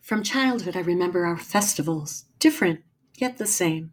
[0.00, 2.80] From childhood, I remember our festivals, different,
[3.16, 3.92] yet the same.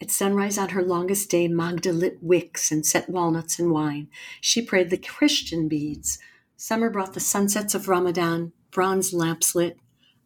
[0.00, 4.08] At sunrise on her longest day, Magda lit wicks and set walnuts in wine.
[4.40, 6.18] She prayed the Christian beads.
[6.56, 9.78] Summer brought the sunsets of Ramadan, bronze lamps lit.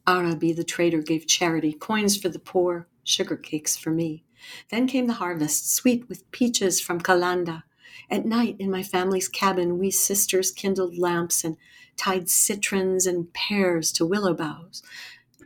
[0.07, 4.25] Arabi, the trader, gave charity, coins for the poor, sugar cakes for me.
[4.71, 7.65] Then came the harvest, sweet with peaches from Calanda.
[8.11, 11.57] At night, in my family's cabin, we sisters kindled lamps and
[11.97, 14.83] tied citrons and pears to willow boughs.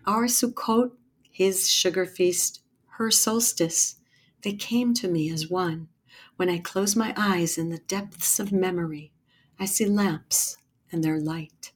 [0.08, 0.92] Our Sukkot,
[1.30, 2.62] his sugar feast,
[2.96, 3.96] her solstice,
[4.42, 5.88] they came to me as one.
[6.36, 9.12] When I close my eyes in the depths of memory,
[9.60, 10.56] I see lamps
[10.90, 11.72] and their light.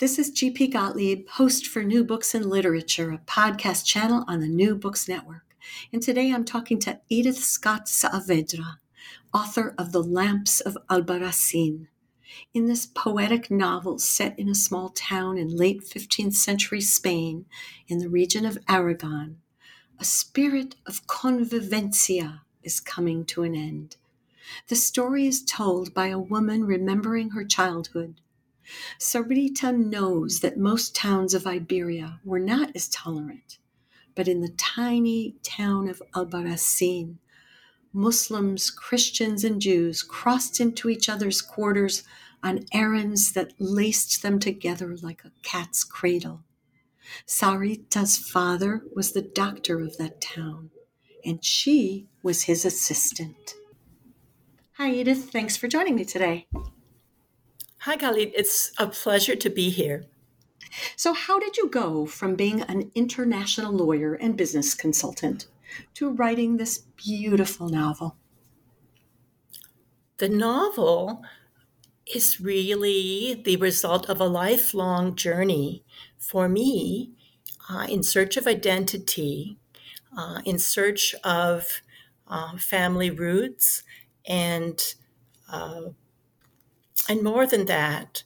[0.00, 4.48] This is GP Gottlieb, host for New Books in Literature, a podcast channel on the
[4.48, 5.54] New Books Network.
[5.92, 8.78] And today I'm talking to Edith Scott Saavedra,
[9.34, 11.88] author of The Lamps of Albarracin.
[12.52, 17.46] In this poetic novel set in a small town in late 15th century Spain
[17.86, 19.40] in the region of Aragon,
[19.98, 23.96] a spirit of convivencia is coming to an end.
[24.68, 28.20] The story is told by a woman remembering her childhood.
[28.98, 33.58] Sarita knows that most towns of Iberia were not as tolerant,
[34.14, 37.18] but in the tiny town of Albarracin,
[37.92, 42.02] Muslims, Christians, and Jews crossed into each other's quarters
[42.42, 46.44] on errands that laced them together like a cat's cradle.
[47.26, 50.70] Sarita's father was the doctor of that town,
[51.24, 53.54] and she was his assistant.
[54.74, 55.30] Hi, Edith.
[55.30, 56.46] Thanks for joining me today.
[57.78, 58.32] Hi, Khalid.
[58.34, 60.04] It's a pleasure to be here.
[60.96, 65.46] So, how did you go from being an international lawyer and business consultant
[65.94, 68.16] to writing this beautiful novel?
[70.18, 71.22] The novel
[72.14, 75.82] is really the result of a lifelong journey
[76.18, 77.12] for me
[77.68, 79.58] uh, in search of identity,
[80.16, 81.80] uh, in search of
[82.28, 83.82] uh, family roots,
[84.26, 84.94] and
[85.50, 85.82] uh,
[87.08, 88.24] and more than that,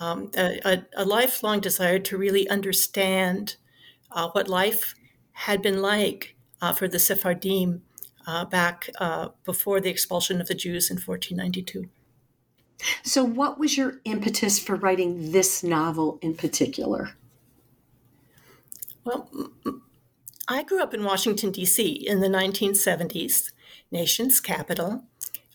[0.00, 3.56] um, a, a, lifelong desire to really understand
[4.10, 4.94] uh, what life
[5.32, 7.82] had been like uh, for the Sephardim
[8.50, 8.88] back
[9.44, 11.90] before the expulsion of the Jews in 1492.
[13.02, 17.10] So, what was your impetus for writing this novel in particular?
[19.04, 19.30] Well,
[20.48, 21.84] I grew up in Washington, D.C.
[21.84, 23.50] in the 1970s,
[23.90, 25.04] nation's capital.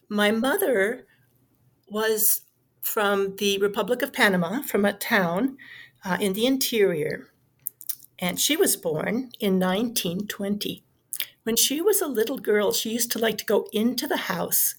[0.09, 1.05] My mother
[1.89, 2.41] was
[2.81, 5.57] from the Republic of Panama, from a town
[6.05, 7.27] uh, in the interior,
[8.19, 10.83] and she was born in 1920.
[11.43, 14.75] When she was a little girl, she used to like to go into the house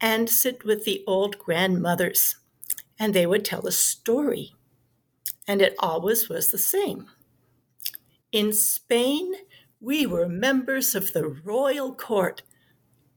[0.00, 2.36] and sit with the old grandmothers,
[2.98, 4.52] and they would tell a story.
[5.46, 7.08] And it always was the same.
[8.32, 9.32] In Spain,
[9.80, 12.42] we were members of the royal court.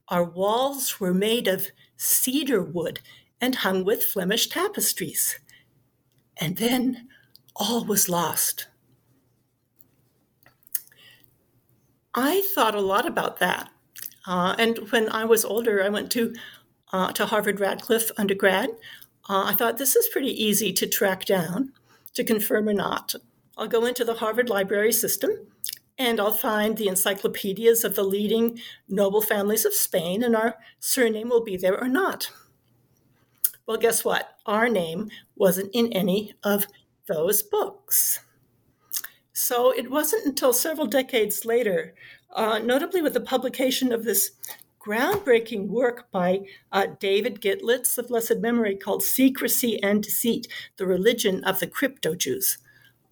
[0.08, 3.00] Our walls were made of cedar wood
[3.40, 5.38] and hung with Flemish tapestries.
[6.36, 7.08] And then
[7.56, 8.68] all was lost.
[12.14, 13.70] I thought a lot about that.
[14.26, 16.34] Uh, and when I was older, I went to
[16.92, 18.70] uh, to Harvard Radcliffe undergrad.
[19.28, 21.72] Uh, I thought this is pretty easy to track down
[22.14, 23.14] to confirm or not.
[23.56, 25.30] I'll go into the Harvard Library System
[25.98, 31.28] and I'll find the encyclopedias of the leading noble families of Spain, and our surname
[31.28, 32.30] will be there or not.
[33.66, 34.36] Well, guess what?
[34.46, 36.68] Our name wasn't in any of
[37.06, 38.20] those books.
[39.32, 41.94] So it wasn't until several decades later,
[42.32, 44.30] uh, notably with the publication of this
[44.88, 46.40] groundbreaking work by
[46.72, 50.48] uh, David Gitlitz of blessed memory called Secrecy and Deceit
[50.78, 52.56] The Religion of the Crypto Jews.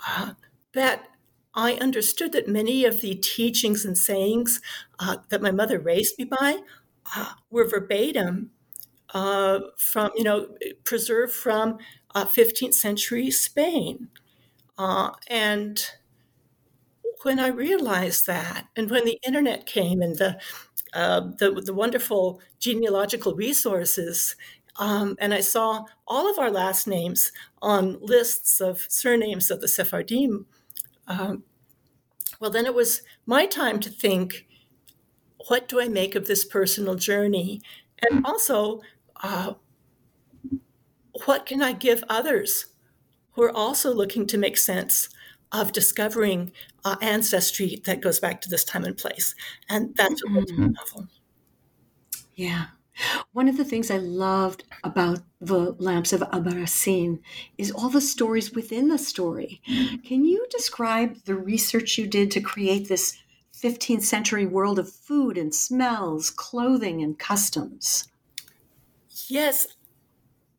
[0.06, 0.32] Uh,
[0.72, 1.08] that
[1.54, 4.60] I understood that many of the teachings and sayings
[4.98, 6.60] uh, that my mother raised me by
[7.14, 8.50] uh, were verbatim
[9.12, 10.48] uh, from, you know,
[10.84, 11.78] preserved from
[12.14, 14.08] 15th uh, century Spain.
[14.78, 15.90] and
[17.22, 20.38] when I realized that, and when the internet came and the
[20.96, 24.34] uh, the, the wonderful genealogical resources,
[24.78, 29.68] um, and I saw all of our last names on lists of surnames of the
[29.68, 30.46] Sephardim.
[31.06, 31.44] Um,
[32.40, 34.46] well, then it was my time to think,
[35.48, 37.60] what do I make of this personal journey?
[38.02, 38.80] And also,
[39.22, 39.54] uh,
[41.24, 42.66] what can I give others
[43.32, 45.08] who are also looking to make sense
[45.52, 46.52] of discovering
[46.84, 49.34] uh, ancestry that goes back to this time and place.
[49.68, 50.72] And that's what makes mm-hmm.
[50.72, 51.08] novel.
[52.34, 52.66] Yeah.
[53.32, 57.20] One of the things I loved about the Lamps of Albarracin
[57.58, 59.60] is all the stories within the story.
[60.04, 63.18] Can you describe the research you did to create this
[63.54, 68.08] 15th century world of food and smells, clothing, and customs?
[69.28, 69.66] Yes,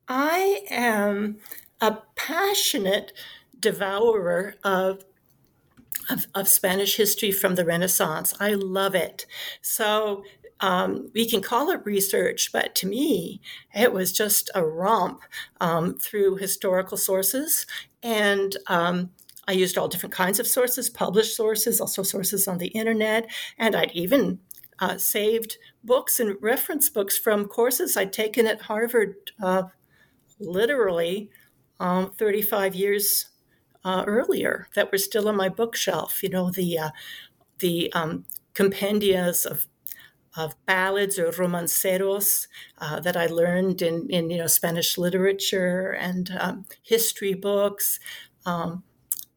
[0.07, 1.37] I am
[1.81, 3.13] a passionate
[3.59, 5.04] devourer of,
[6.09, 8.33] of, of Spanish history from the Renaissance.
[8.39, 9.25] I love it.
[9.62, 10.24] So
[10.59, 13.42] um, we can call it research, but to me,
[13.74, 15.21] it was just a romp
[15.62, 17.65] um, through historical sources.
[18.01, 19.12] And um,
[19.48, 23.30] I used all different kinds of sources, published sources, also sources on the internet.
[23.57, 24.39] And I'd even
[24.80, 29.63] uh, saved books and reference books from courses I'd taken at Harvard uh,
[30.39, 31.30] literally
[31.80, 33.30] um, 35 years
[33.87, 36.21] uh, earlier that were still on my bookshelf.
[36.21, 36.89] You know, the uh,
[37.59, 39.67] the um, compendias of
[40.35, 42.47] of ballads or romanceros
[42.79, 47.99] uh, that I learned in, in you know Spanish literature and um, history books.
[48.45, 48.83] Um,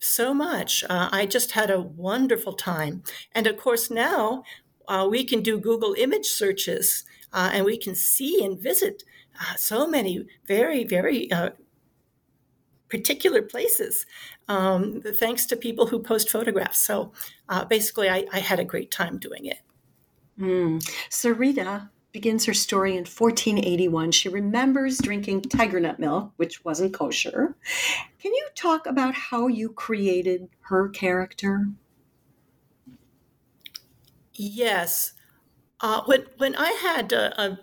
[0.00, 0.82] so much.
[0.88, 3.02] Uh, I just had a wonderful time.
[3.34, 4.44] And of course, now
[4.88, 7.04] uh, we can do Google image searches
[7.34, 9.04] uh, and we can see and visit
[9.38, 11.50] uh, so many very, very uh,
[12.90, 14.04] particular places,
[14.48, 16.78] um, thanks to people who post photographs.
[16.78, 17.12] So
[17.48, 19.60] uh, basically, I, I, had a great time doing it.
[20.38, 20.82] Mm.
[21.08, 24.10] Sarita begins her story in 1481.
[24.10, 27.54] She remembers drinking tiger nut milk, which wasn't kosher.
[28.20, 31.66] Can you talk about how you created her character?
[34.34, 35.12] Yes.
[35.80, 37.58] Uh, when when I had a, a,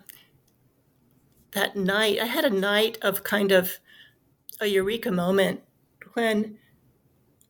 [1.52, 3.80] that night, I had a night of kind of
[4.60, 5.62] a eureka moment
[6.14, 6.58] when,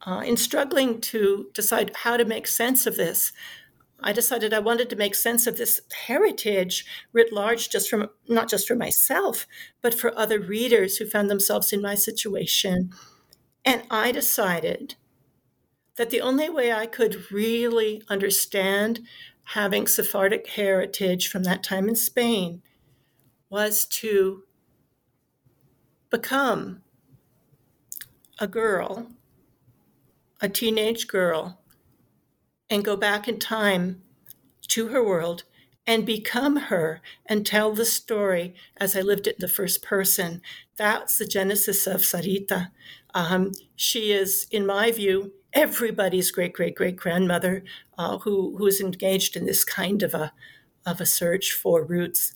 [0.06, 3.32] uh, in struggling to decide how to make sense of this,
[4.00, 8.48] I decided I wanted to make sense of this heritage writ large, just from not
[8.48, 9.46] just for myself,
[9.82, 12.90] but for other readers who found themselves in my situation.
[13.64, 14.94] And I decided
[15.96, 19.00] that the only way I could really understand
[19.46, 22.62] having Sephardic heritage from that time in Spain
[23.50, 24.44] was to
[26.10, 26.82] become
[28.38, 29.08] a girl,
[30.40, 31.60] a teenage girl,
[32.70, 34.02] and go back in time
[34.68, 35.44] to her world
[35.86, 40.42] and become her and tell the story as I lived it in the first person.
[40.76, 42.70] That's the genesis of Sarita.
[43.14, 47.64] Um, she is, in my view, everybody's great great great grandmother
[47.96, 50.32] uh, who who is engaged in this kind of a
[50.84, 52.34] of a search for roots.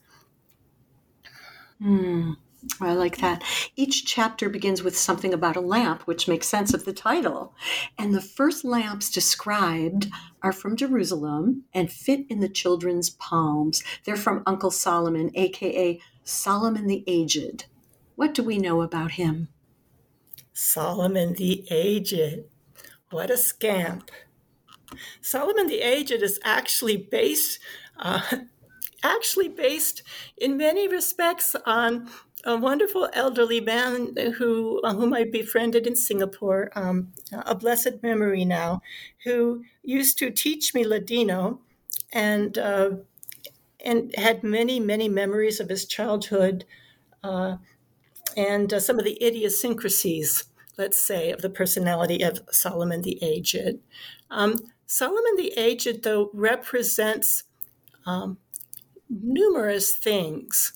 [1.79, 2.33] Hmm.
[2.81, 3.43] I like that.
[3.75, 7.55] Each chapter begins with something about a lamp, which makes sense of the title.
[7.99, 10.09] And the first lamps described
[10.43, 13.83] are from Jerusalem and fit in the children's palms.
[14.05, 17.67] They're from Uncle Solomon, aka Solomon the Aged.
[18.15, 19.49] What do we know about him?
[20.53, 22.45] Solomon the Aged.
[23.11, 24.11] What a scamp.
[25.21, 27.59] Solomon the Aged is actually based.
[27.99, 28.21] Uh,
[29.03, 30.03] actually based
[30.37, 32.09] in many respects on
[32.45, 38.45] a wonderful elderly man who uh, whom I befriended in Singapore, um, a blessed memory
[38.45, 38.83] now,
[39.25, 41.61] who used to teach me Ladino,
[42.13, 42.91] and uh,
[43.85, 46.65] and had many many memories of his childhood,
[47.23, 47.57] uh,
[48.37, 50.45] and uh, some of the idiosyncrasies,
[50.77, 53.81] let's say, of the personality of Solomon the Aged.
[54.31, 57.45] Um, Solomon the Aged, though, represents
[58.05, 58.39] um,
[59.09, 60.75] numerous things.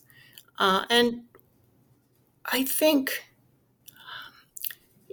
[0.59, 1.23] Uh, and
[2.53, 3.25] I think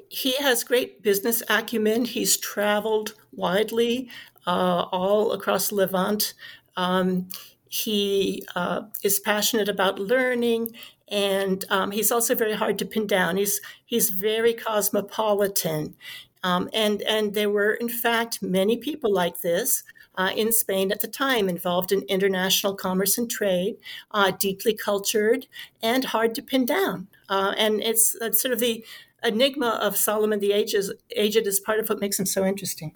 [0.10, 2.06] he has great business acumen.
[2.06, 4.10] He's traveled widely
[4.46, 6.34] uh, all across Levant.
[6.78, 7.30] Um,
[7.68, 10.72] he uh, is passionate about learning,
[11.08, 13.38] and um, he's also very hard to pin down.
[13.38, 15.96] He's he's very cosmopolitan,
[16.44, 19.84] um, and and there were in fact many people like this
[20.16, 23.78] uh, in Spain at the time, involved in international commerce and trade,
[24.12, 25.48] uh, deeply cultured,
[25.82, 27.08] and hard to pin down.
[27.30, 28.86] Uh, and it's, it's, sort of the
[29.24, 32.94] enigma of Solomon the Aged, Aged is part of what makes him so interesting.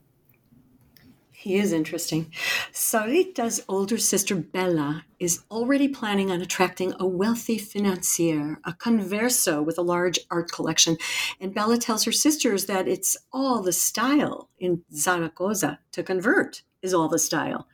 [1.48, 2.34] He is interesting.
[2.74, 9.78] Sarita's older sister Bella is already planning on attracting a wealthy financier, a converso with
[9.78, 10.98] a large art collection.
[11.40, 16.94] And Bella tells her sisters that it's all the style in Zaragoza to convert is
[16.94, 17.68] all the style.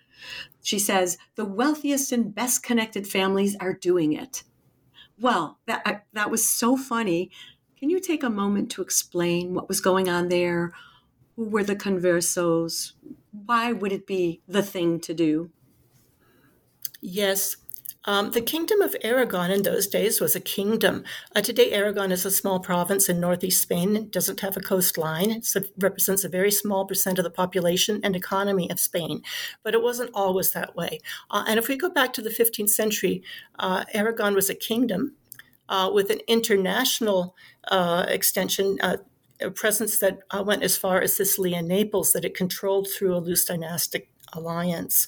[0.62, 4.43] She says the wealthiest and best connected families are doing it.
[5.20, 7.32] Well, that that was so funny.
[7.77, 10.74] Can you take a moment to explain what was going on there?
[11.36, 12.93] Who were the conversos?
[13.32, 15.51] Why would it be the thing to do?
[17.01, 17.58] Yes,
[18.05, 21.05] um, the Kingdom of Aragon in those days was a kingdom.
[21.36, 23.95] Uh, today, Aragon is a small province in northeast Spain.
[23.95, 25.31] It doesn't have a coastline.
[25.31, 29.22] It represents a very small percent of the population and economy of Spain.
[29.63, 31.00] But it wasn't always that way.
[31.31, 33.24] Uh, and if we go back to the 15th century,
[33.57, 35.13] uh, Aragon was a kingdom
[35.69, 37.36] uh, with an international
[37.69, 38.77] uh, extension.
[38.81, 38.98] Uh,
[39.41, 43.19] a presence that went as far as Sicily and Naples, that it controlled through a
[43.19, 45.05] loose dynastic alliance.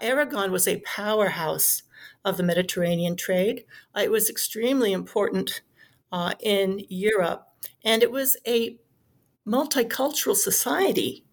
[0.00, 1.82] Aragon was a powerhouse
[2.24, 3.64] of the Mediterranean trade.
[3.96, 5.62] Uh, it was extremely important
[6.12, 7.46] uh, in Europe,
[7.84, 8.78] and it was a
[9.46, 11.24] multicultural society.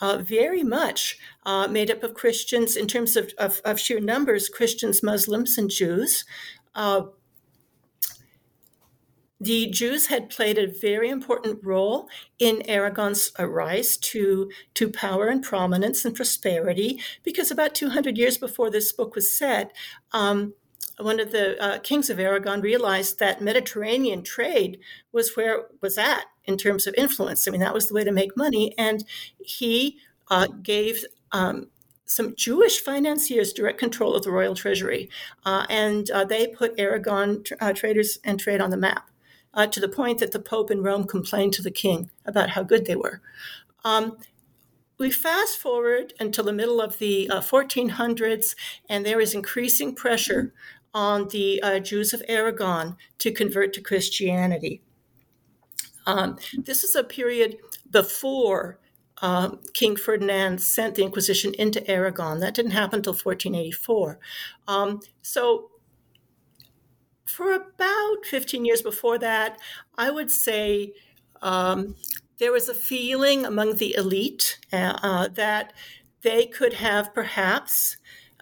[0.00, 1.16] Uh, very much
[1.46, 5.70] uh, made up of Christians in terms of, of, of, sheer numbers Christians, Muslims, and
[5.70, 6.24] Jews.
[9.44, 12.08] The Jews had played a very important role
[12.38, 18.70] in Aragon's rise to, to power and prominence and prosperity because about 200 years before
[18.70, 19.70] this book was set,
[20.12, 20.54] um,
[20.98, 24.78] one of the uh, kings of Aragon realized that Mediterranean trade
[25.12, 27.46] was where it was at in terms of influence.
[27.46, 28.72] I mean, that was the way to make money.
[28.78, 29.04] And
[29.44, 29.98] he
[30.30, 31.68] uh, gave um,
[32.06, 35.10] some Jewish financiers direct control of the royal treasury.
[35.44, 39.10] Uh, and uh, they put Aragon uh, traders and trade on the map
[39.54, 42.62] uh, to the point that the Pope in Rome complained to the king about how
[42.62, 43.20] good they were.
[43.84, 44.18] Um,
[44.98, 48.54] we fast forward until the middle of the uh, 1400s,
[48.88, 50.52] and there is increasing pressure
[50.92, 54.82] on the uh, Jews of Aragon to convert to Christianity.
[56.06, 57.56] Um, this is a period
[57.90, 58.78] before
[59.22, 62.40] um, King Ferdinand sent the Inquisition into Aragon.
[62.40, 64.18] That didn't happen until 1484.
[64.68, 65.70] Um, so
[67.24, 69.58] for about 15 years before that,
[69.96, 70.92] I would say
[71.42, 71.96] um,
[72.38, 75.72] there was a feeling among the elite uh, uh, that
[76.22, 77.96] they could have perhaps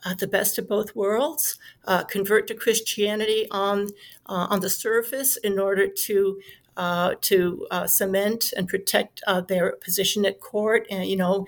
[0.05, 3.89] uh, the best of both worlds, uh, convert to Christianity on
[4.27, 6.41] uh, on the surface in order to
[6.77, 11.47] uh, to cement and protect their position at court, and you know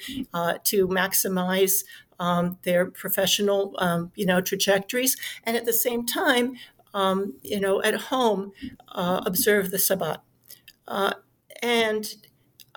[0.62, 1.84] to maximize
[2.20, 6.54] um, their professional um, you know trajectories, and at the same time
[6.94, 8.52] um, you know, at home,
[8.88, 10.22] uh, observe the Sabbat.
[10.88, 11.12] Uh,
[11.62, 12.14] and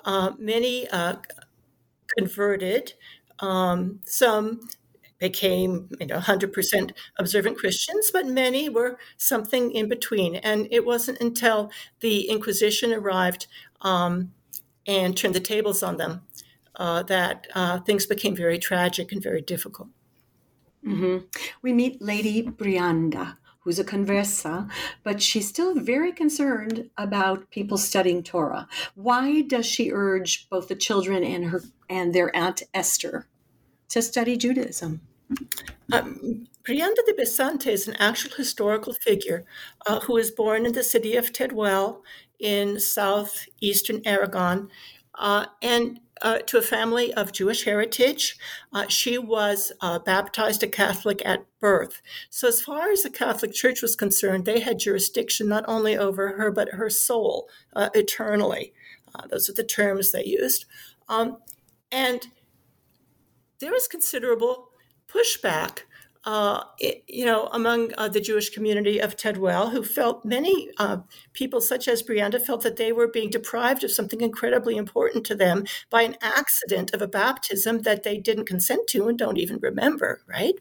[0.04, 1.16] uh, many uh,
[2.18, 2.94] converted.
[3.40, 4.68] Um, some
[5.20, 10.36] became you know 100% observant Christians, but many were something in between.
[10.36, 11.72] And it wasn't until
[12.02, 13.48] the Inquisition arrived
[13.82, 14.32] um,
[14.86, 16.22] and turned the tables on them
[16.76, 19.90] uh, that uh, things became very tragic and very difficult.
[20.86, 21.26] Mm-hmm.
[21.62, 24.66] We meet Lady Brianda, who's a conversa,
[25.04, 28.66] but she's still very concerned about people studying Torah.
[28.96, 33.28] Why does she urge both the children and her and their aunt Esther
[33.90, 35.02] to study Judaism?
[35.92, 39.44] Um, Brianda de Besante is an actual historical figure
[39.86, 42.04] uh, who was born in the city of Teruel
[42.40, 44.70] in southeastern Aragon.
[45.16, 48.38] Uh, and uh, to a family of Jewish heritage.
[48.74, 52.02] Uh, she was uh, baptized a Catholic at birth.
[52.30, 56.38] So, as far as the Catholic Church was concerned, they had jurisdiction not only over
[56.38, 58.74] her, but her soul uh, eternally.
[59.16, 60.66] Uh, those are the terms they used.
[61.10, 61.38] Um,
[61.92, 62.28] and
[63.60, 64.70] there was considerable
[65.08, 65.82] pushback
[66.28, 66.62] uh,
[67.08, 70.98] you know, among uh, the Jewish community of Teruel, who felt many uh,
[71.32, 75.36] people, such as Brianda, felt that they were being deprived of something incredibly important to
[75.36, 79.58] them by an accident of a baptism that they didn't consent to and don't even
[79.62, 80.56] remember, right?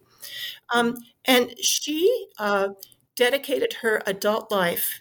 [0.72, 2.68] Um, and she uh,
[3.16, 5.00] dedicated her adult life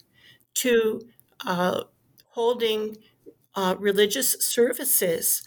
[0.56, 1.00] to
[1.46, 1.84] uh,
[2.30, 2.98] holding
[3.78, 5.44] religious services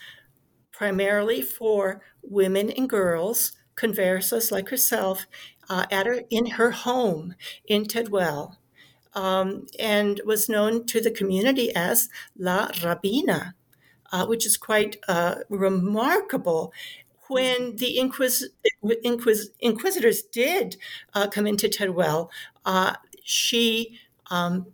[0.71, 5.27] primarily for women and girls conversas like herself,
[5.71, 7.35] uh, at her in her home
[7.67, 8.57] in Teruel,
[9.15, 13.55] um, and was known to the community as La Rabina,
[14.13, 16.73] uh, which is quite uh, remarkable.
[17.29, 18.49] When the Inquis-
[19.05, 20.77] Inquis- Inquisitors did
[21.15, 22.31] uh, come into Teruel,
[22.65, 23.99] uh, she
[24.31, 24.69] um,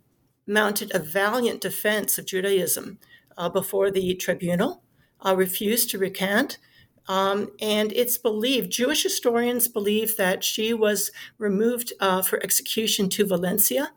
[0.47, 2.99] mounted a valiant defense of Judaism
[3.37, 4.83] uh, before the tribunal,
[5.35, 6.57] refused to recant.
[7.07, 13.25] Um, and it's believed, Jewish historians believe that she was removed uh, for execution to
[13.25, 13.91] Valencia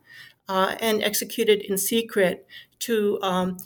[0.48, 2.46] uh, and executed in secret
[2.80, 3.56] to um,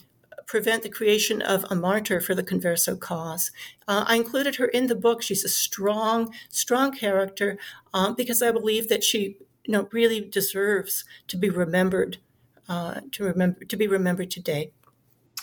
[0.46, 3.50] prevent the creation of a martyr for the Converso cause.
[3.88, 5.22] Uh, I included her in the book.
[5.22, 7.58] She's a strong, strong character
[7.94, 12.18] um, because I believe that she, you know, really deserves to be remembered,
[12.68, 14.72] uh, to remember, to be remembered today.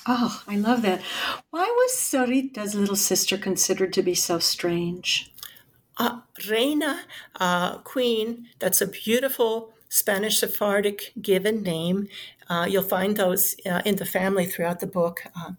[0.05, 1.01] Oh, I love that.
[1.51, 5.31] Why was Sarita's little sister considered to be so strange?
[5.97, 7.01] Uh, Reina,
[7.39, 12.07] uh, queen, that's a beautiful Spanish Sephardic given name.
[12.49, 15.23] Uh, you'll find those uh, in the family throughout the book.
[15.35, 15.51] Uh,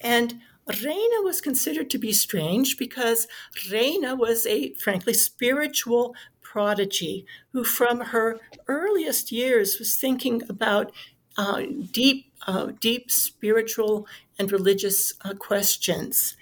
[0.00, 0.40] and
[0.82, 3.28] Reina was considered to be strange because
[3.70, 10.90] Reina was a, frankly, spiritual prodigy who, from her earliest years, was thinking about
[11.36, 11.62] uh,
[11.92, 14.06] deep, uh, deep spiritual
[14.38, 16.36] and religious uh, questions.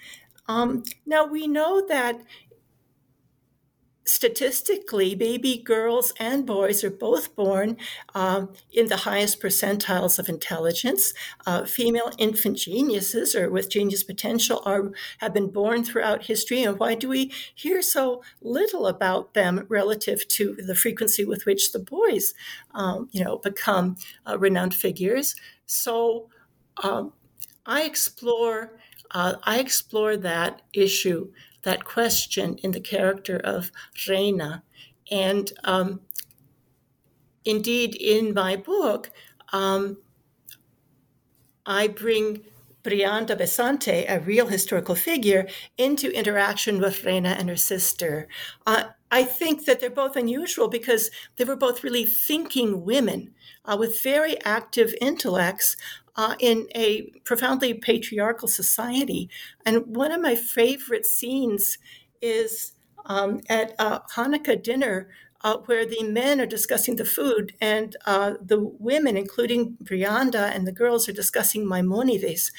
[0.47, 2.21] Um, now, we know that
[4.05, 7.77] statistically, baby girls and boys are both born
[8.13, 11.13] um, in the highest percentiles of intelligence.
[11.45, 16.63] Uh, female infant geniuses, or with genius potential, are have been born throughout history.
[16.63, 21.71] And why do we hear so little about them relative to the frequency with which
[21.71, 22.33] the boys,
[22.73, 23.95] um, you know, become
[24.27, 25.35] uh, renowned figures?
[25.65, 26.29] So,
[26.83, 27.13] um,
[27.65, 28.77] I explore.
[29.11, 31.31] Uh, I explore that issue
[31.65, 33.71] that question in the character of
[34.07, 34.63] Reina.
[35.11, 35.99] And um,
[37.43, 39.11] indeed, in my book,
[39.51, 39.97] um,
[41.65, 42.45] I bring
[42.85, 48.27] Brianda Besante, a real historical figure, into interaction with Reina and her sister.
[48.65, 53.33] Uh, I think that they're both unusual because they were both really thinking women
[53.65, 55.75] uh, with very active intellects
[56.15, 59.29] uh, in a profoundly patriarchal society.
[59.65, 61.77] And one of my favorite scenes
[62.21, 62.73] is
[63.05, 65.09] um, at a Hanukkah dinner
[65.45, 70.65] uh, where the men are discussing the food and uh, the women, including Brianda and
[70.65, 72.51] the girls, are discussing Maimonides.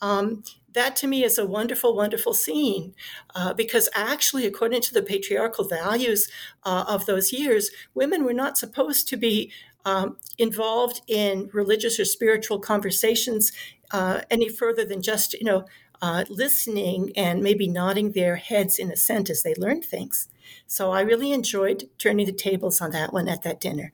[0.00, 2.94] Um, that to me is a wonderful, wonderful scene
[3.34, 6.28] uh, because actually, according to the patriarchal values
[6.62, 9.50] uh, of those years, women were not supposed to be
[9.84, 13.50] um, involved in religious or spiritual conversations
[13.90, 15.64] uh, any further than just, you know,
[16.00, 20.28] uh, listening and maybe nodding their heads in assent as they learned things.
[20.66, 23.92] So I really enjoyed turning the tables on that one at that dinner.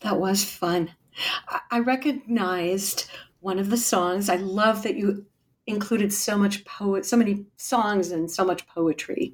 [0.00, 0.94] That was fun.
[1.70, 4.28] I recognized one of the songs.
[4.28, 5.26] I love that you
[5.66, 9.32] included so much poet, so many songs and so much poetry.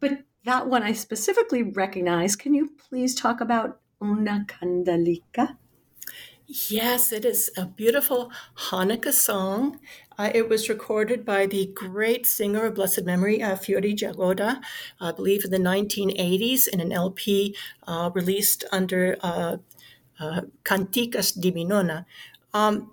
[0.00, 2.36] But that one I specifically recognize.
[2.36, 5.56] Can you please talk about Una Candelica?
[6.54, 8.30] Yes, it is a beautiful
[8.68, 9.80] Hanukkah song.
[10.18, 14.60] Uh, it was recorded by the great singer of blessed memory, uh, Flory Jagoda,
[15.00, 19.56] I believe in the 1980s in an LP uh, released under uh,
[20.20, 22.04] uh, Kantikas di mi Nona.
[22.52, 22.92] Um,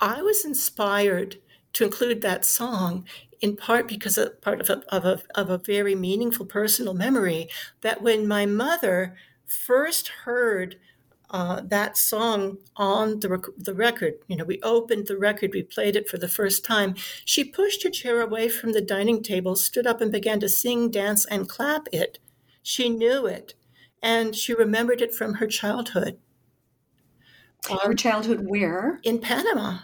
[0.00, 1.36] I was inspired
[1.74, 3.06] to include that song
[3.40, 7.48] in part because of part of a, of a, of a very meaningful personal memory
[7.82, 10.76] that when my mother first heard
[11.30, 14.14] uh, that song on the, rec- the record.
[14.26, 16.94] You know, we opened the record, we played it for the first time.
[17.24, 20.90] She pushed her chair away from the dining table, stood up, and began to sing,
[20.90, 22.18] dance, and clap it.
[22.62, 23.54] She knew it,
[24.02, 26.18] and she remembered it from her childhood.
[27.68, 29.00] Her childhood where?
[29.04, 29.80] In Panama.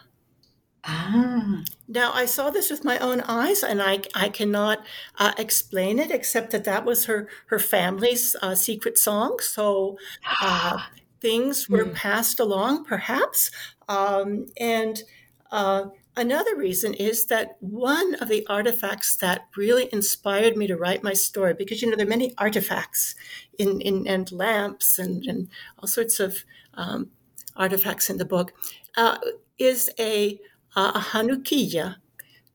[0.84, 1.62] Ah.
[1.88, 4.84] Now, I saw this with my own eyes, and I, I cannot
[5.18, 9.38] uh, explain it except that that was her, her family's uh, secret song.
[9.40, 9.98] So
[10.40, 10.78] uh,
[11.26, 11.94] things were mm.
[11.94, 13.50] passed along, perhaps.
[13.88, 15.02] Um, and
[15.50, 15.86] uh,
[16.16, 21.14] another reason is that one of the artifacts that really inspired me to write my
[21.14, 23.16] story, because, you know, there are many artifacts
[23.58, 27.10] in, in and lamps and, and all sorts of um,
[27.56, 28.52] artifacts in the book,
[28.96, 29.18] uh,
[29.58, 30.38] is a
[30.76, 31.96] uh, a Hanukkah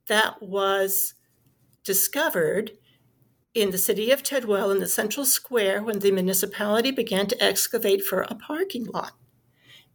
[0.07, 1.15] that was
[1.83, 2.71] discovered
[3.53, 8.03] in the city of Teruel in the central square when the municipality began to excavate
[8.03, 9.11] for a parking lot.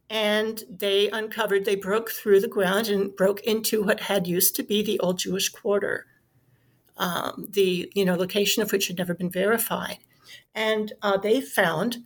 [0.09, 4.63] And they uncovered, they broke through the ground and broke into what had used to
[4.63, 6.05] be the old Jewish quarter,
[6.97, 9.97] um, the you know location of which had never been verified.
[10.55, 11.97] and uh, they found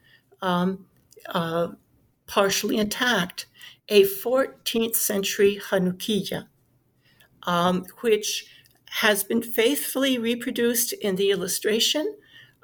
[0.42, 0.86] um,
[1.28, 1.70] uh,
[2.28, 3.46] partially intact
[3.90, 6.48] a 14th century Hanukkah,
[7.44, 8.46] um, which
[8.99, 12.15] has been faithfully reproduced in the illustration.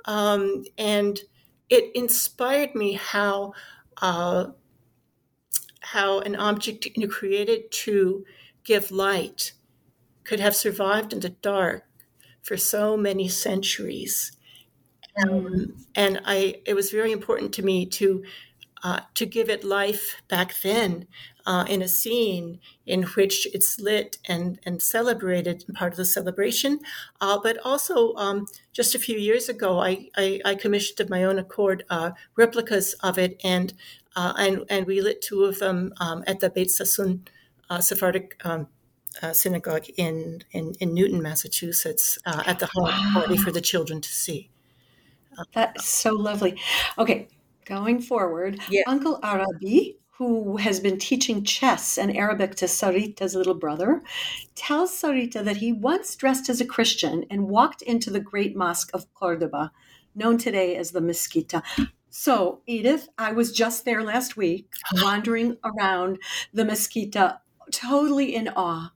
[0.06, 1.20] Um, and
[1.70, 3.54] it inspired me how
[4.02, 4.48] uh,
[5.80, 8.26] how an object created to
[8.66, 9.54] give light
[10.26, 11.86] could have survived in the dark
[12.44, 14.34] for so many centuries.
[15.24, 18.24] Um, and I, it was very important to me to
[18.84, 21.08] uh, to give it life back then
[21.46, 26.06] uh, in a scene in which it's lit and, and celebrated and part of the
[26.06, 26.80] celebration.
[27.22, 31.24] Uh, but also, um, just a few years ago, I, I, I commissioned of my
[31.24, 33.74] own accord uh, replicas of it, and,
[34.16, 37.28] uh, and, and we lit two of them um, at the Beit Sassoon
[37.70, 38.68] uh, Sephardic um,
[39.32, 43.12] synagogue in, in, in Newton, Massachusetts, at the home wow.
[43.14, 44.50] party for the children to see.
[45.54, 46.60] That's so lovely.
[46.98, 47.28] Okay,
[47.68, 48.84] going forward, yeah.
[48.88, 54.02] Uncle Arabi, who has been teaching chess and Arabic to Sarita's little brother,
[54.56, 58.90] tells Sarita that he once dressed as a Christian and walked into the great mosque
[58.94, 59.72] of Cordoba,
[60.16, 61.62] known today as the Mezquita.
[62.10, 66.18] So, Edith, I was just there last week, wandering around
[66.54, 67.40] the Mezquita,
[67.72, 68.92] totally in awe.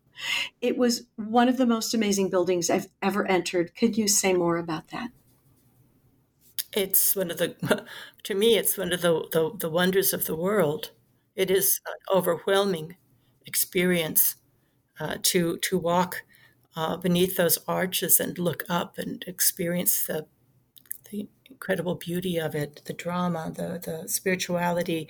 [0.62, 3.76] It was one of the most amazing buildings I've ever entered.
[3.76, 5.10] Could you say more about that?
[6.74, 7.86] It's one of the
[8.24, 10.92] to me it's one of the, the, the wonders of the world.
[11.36, 12.98] It is an overwhelming
[13.46, 14.36] experience
[15.00, 16.24] uh, to to walk
[16.76, 20.26] uh, beneath those arches and look up and experience the
[21.10, 25.08] the incredible beauty of it the drama the the spirituality.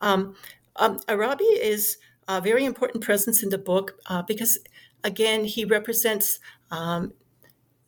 [0.00, 0.36] Um,
[0.76, 1.98] um, arabi is
[2.28, 4.58] a very important presence in the book uh, because
[5.04, 7.12] again he represents um,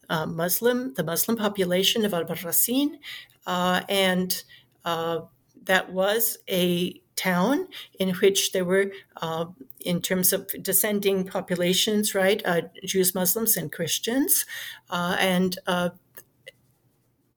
[0.09, 2.99] uh, Muslim, the Muslim population of Albarracin,
[3.47, 4.43] uh, and
[4.85, 5.21] uh,
[5.65, 8.91] that was a town in which there were,
[9.23, 9.47] uh,
[9.81, 14.45] in terms of descending populations, right, uh, Jews, Muslims, and Christians,
[14.91, 15.59] uh, and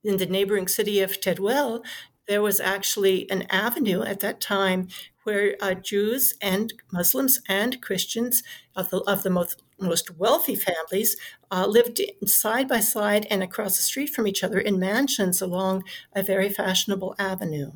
[0.03, 1.83] in the neighboring city of Teruel,
[2.27, 4.87] there was actually an avenue at that time
[5.27, 8.43] where uh, Jews and Muslims and Christians
[8.77, 11.17] of the, of the most, most wealthy families
[11.51, 15.83] uh, lived side by side and across the street from each other in mansions along
[16.15, 17.73] a very fashionable avenue.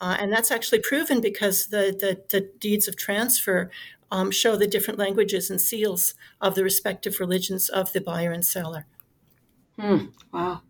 [0.00, 3.68] Uh, and that's actually proven because the, the, the deeds of transfer
[4.12, 8.46] um, show the different languages and seals of the respective religions of the buyer and
[8.46, 8.86] seller.
[9.78, 10.06] Hmm.
[10.32, 10.62] Wow.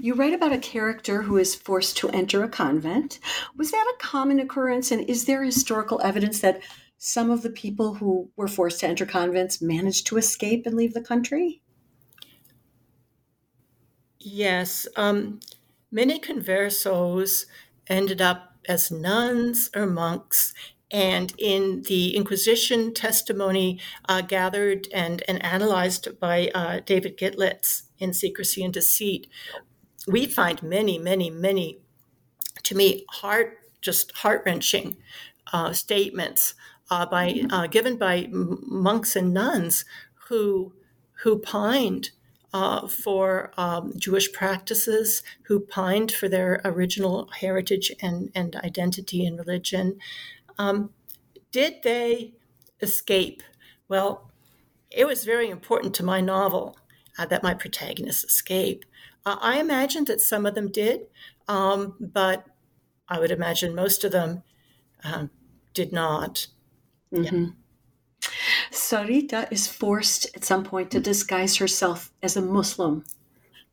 [0.00, 3.20] You write about a character who is forced to enter a convent.
[3.56, 4.90] Was that a common occurrence?
[4.90, 6.62] And is there historical evidence that
[6.98, 10.94] some of the people who were forced to enter convents managed to escape and leave
[10.94, 11.62] the country?
[14.18, 14.88] Yes.
[14.96, 15.40] Um,
[15.92, 17.46] many conversos
[17.86, 20.52] ended up as nuns or monks
[20.90, 28.12] and in the Inquisition testimony uh, gathered and, and analyzed by uh, David Gitlitz in
[28.12, 29.26] Secrecy and Deceit,
[30.06, 31.80] we find many, many, many,
[32.62, 34.96] to me, heart just heart wrenching
[35.52, 36.54] uh, statements
[36.90, 39.84] uh, by uh, given by monks and nuns
[40.28, 40.72] who
[41.22, 42.10] who pined
[42.52, 49.38] uh, for um, Jewish practices, who pined for their original heritage and, and identity and
[49.38, 49.98] religion,
[50.58, 50.90] um,
[51.52, 52.34] did they
[52.80, 53.42] escape?
[53.88, 54.30] Well,
[54.90, 56.78] it was very important to my novel
[57.18, 58.84] uh, that my protagonists escape.
[59.24, 61.06] Uh, I imagine that some of them did,
[61.48, 62.46] um, but
[63.08, 64.42] I would imagine most of them
[65.04, 65.30] um,
[65.74, 66.46] did not.
[67.12, 67.44] Mm-hmm.
[67.44, 67.50] Yeah.
[68.70, 73.04] Sarita is forced at some point to disguise herself as a Muslim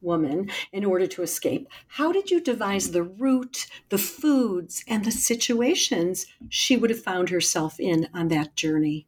[0.03, 1.67] woman in order to escape.
[1.87, 7.29] How did you devise the route, the foods, and the situations she would have found
[7.29, 9.07] herself in on that journey?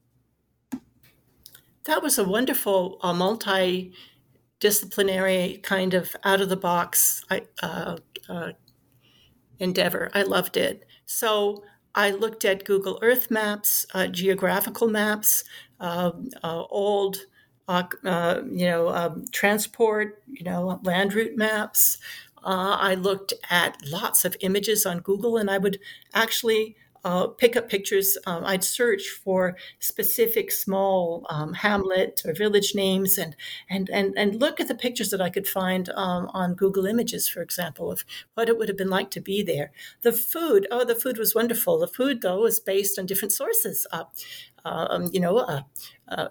[1.85, 7.41] That was a wonderful uh, multi-disciplinary kind of out of the box uh,
[8.27, 8.53] uh,
[9.59, 10.09] endeavor.
[10.13, 10.85] I loved it.
[11.05, 15.43] So I looked at Google Earth maps, uh, geographical maps,
[15.79, 16.11] uh,
[16.43, 17.25] uh, old
[17.67, 21.97] uh, uh, you know, um, transport, you know, land route maps.
[22.43, 25.79] Uh, I looked at lots of images on Google, and I would
[26.13, 28.17] actually uh, pick up pictures.
[28.25, 33.35] Um, I'd search for specific small um, hamlet or village names, and
[33.69, 37.27] and and and look at the pictures that I could find um, on Google Images,
[37.27, 39.71] for example, of what it would have been like to be there.
[40.01, 41.79] The food, oh, the food was wonderful.
[41.79, 43.87] The food, though, was based on different sources.
[43.91, 44.03] Uh,
[45.11, 46.27] you know, uh,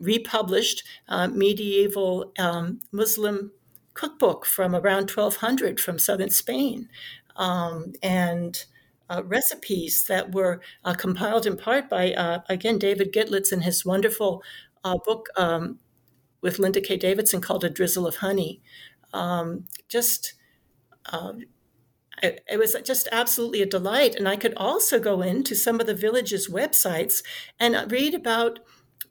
[0.00, 3.52] republished uh, medieval um, Muslim
[3.94, 6.88] cookbook from around 1200 from southern Spain.
[7.36, 8.64] Um, and
[9.08, 13.84] uh, recipes that were uh, compiled in part by, uh, again, David Gitlitz in his
[13.84, 14.42] wonderful
[14.82, 15.78] uh, book um,
[16.40, 16.96] with Linda K.
[16.96, 18.60] Davidson called A Drizzle of Honey.
[19.12, 20.34] Um, just,
[22.22, 24.14] it, it, was just absolutely a delight.
[24.14, 27.22] And I could also go into some of the villages' websites
[27.60, 28.60] and read about.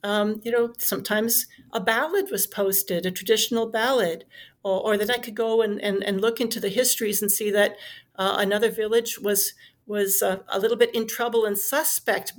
[0.03, 4.25] Um, you know, sometimes a ballad was posted, a traditional ballad,
[4.63, 7.51] or, or that I could go and, and, and look into the histories and see
[7.51, 7.77] that
[8.17, 9.53] uh, another village was
[9.85, 12.31] was uh, a little bit in trouble and suspect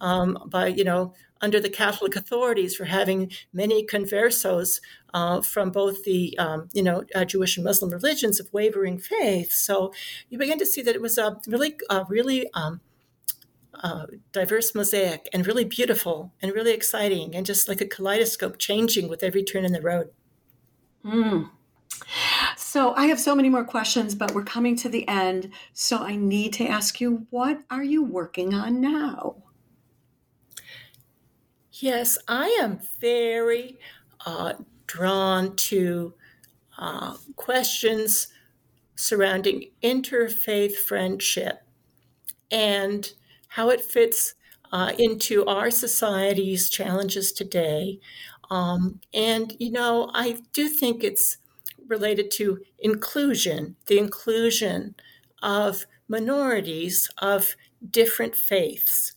[0.00, 4.80] um, by, you know, under the Catholic authorities for having many conversos
[5.12, 9.50] uh, from both the, um, you know, uh, Jewish and Muslim religions of wavering faith.
[9.50, 9.92] So
[10.30, 11.76] you begin to see that it was a really,
[12.08, 12.80] really um,
[13.82, 19.08] uh, diverse mosaic and really beautiful and really exciting and just like a kaleidoscope changing
[19.08, 20.10] with every turn in the road.
[21.04, 21.50] Mm.
[22.56, 25.50] So I have so many more questions, but we're coming to the end.
[25.72, 29.36] So I need to ask you, what are you working on now?
[31.72, 33.78] Yes, I am very
[34.24, 34.54] uh,
[34.86, 36.14] drawn to
[36.78, 38.28] uh, questions
[38.94, 41.62] surrounding interfaith friendship
[42.50, 43.12] and
[43.54, 44.34] how it fits
[44.72, 47.98] uh, into our society's challenges today.
[48.50, 51.38] Um, and, you know, I do think it's
[51.86, 54.94] related to inclusion, the inclusion
[55.42, 57.56] of minorities of
[57.90, 59.12] different faiths.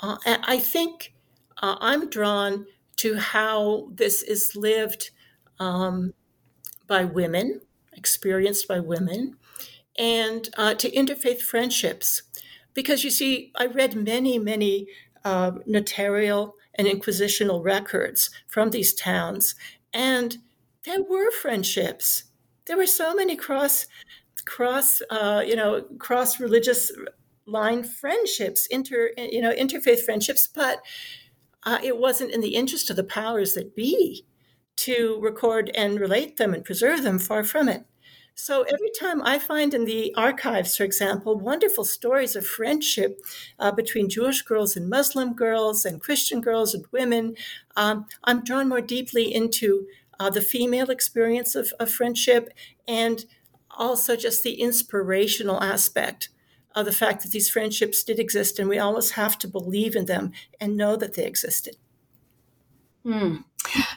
[0.00, 1.14] Uh, I think
[1.62, 5.10] uh, I'm drawn to how this is lived
[5.60, 6.12] um,
[6.86, 7.60] by women,
[7.92, 9.36] experienced by women,
[9.98, 12.22] and uh, to interfaith friendships.
[12.76, 14.86] Because you see, I read many, many
[15.24, 19.54] uh, notarial and inquisitional records from these towns,
[19.92, 20.38] and
[20.84, 22.24] there were friendships.
[22.66, 23.86] There were so many cross,
[24.44, 26.92] cross, uh, you know, cross religious
[27.46, 30.82] line friendships, inter, you know, interfaith friendships, but
[31.62, 34.26] uh, it wasn't in the interest of the powers that be
[34.76, 37.18] to record and relate them and preserve them.
[37.18, 37.86] Far from it.
[38.38, 43.18] So every time I find in the archives, for example, wonderful stories of friendship
[43.58, 47.34] uh, between Jewish girls and Muslim girls and Christian girls and women,
[47.76, 49.86] um, I'm drawn more deeply into
[50.20, 52.50] uh, the female experience of, of friendship,
[52.86, 53.24] and
[53.70, 56.28] also just the inspirational aspect
[56.74, 60.04] of the fact that these friendships did exist and we always have to believe in
[60.04, 61.76] them and know that they existed.
[63.02, 63.36] Hmm.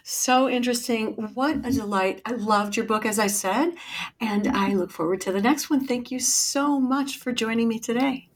[0.03, 1.13] So interesting.
[1.33, 2.21] What a delight.
[2.25, 3.73] I loved your book, as I said,
[4.19, 5.85] and I look forward to the next one.
[5.85, 8.29] Thank you so much for joining me today.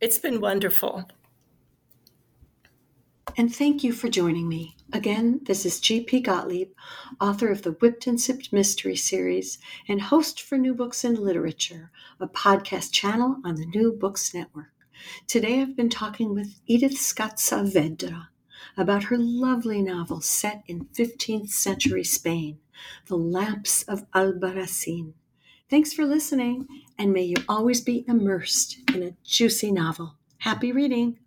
[0.00, 1.08] It's been wonderful.
[3.36, 4.76] And thank you for joining me.
[4.92, 6.20] Again, this is G.P.
[6.20, 6.68] Gottlieb,
[7.20, 9.58] author of the Whipped and Sipped Mystery Series
[9.88, 14.72] and host for New Books in Literature, a podcast channel on the New Books Network.
[15.26, 18.28] Today I've been talking with Edith Scott Saavedra
[18.76, 22.58] about her lovely novel set in 15th century Spain,
[23.06, 25.14] The Lamps of Albarracin.
[25.70, 30.16] Thanks for listening, and may you always be immersed in a juicy novel.
[30.38, 31.18] Happy reading!